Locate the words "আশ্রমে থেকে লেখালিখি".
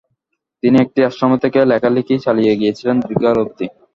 1.07-2.15